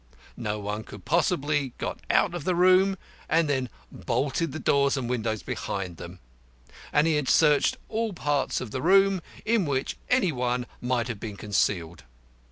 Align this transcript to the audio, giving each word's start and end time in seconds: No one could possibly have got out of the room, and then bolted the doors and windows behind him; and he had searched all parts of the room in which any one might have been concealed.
No 0.37 0.59
one 0.59 0.83
could 0.83 1.05
possibly 1.05 1.59
have 1.65 1.77
got 1.77 1.99
out 2.09 2.33
of 2.33 2.43
the 2.43 2.55
room, 2.55 2.97
and 3.29 3.47
then 3.47 3.69
bolted 3.91 4.51
the 4.51 4.57
doors 4.57 4.97
and 4.97 5.07
windows 5.07 5.43
behind 5.43 6.01
him; 6.01 6.17
and 6.91 7.05
he 7.05 7.17
had 7.17 7.29
searched 7.29 7.77
all 7.87 8.11
parts 8.11 8.59
of 8.61 8.71
the 8.71 8.81
room 8.81 9.21
in 9.45 9.63
which 9.63 9.97
any 10.09 10.31
one 10.31 10.65
might 10.81 11.07
have 11.07 11.19
been 11.19 11.37
concealed. 11.37 12.03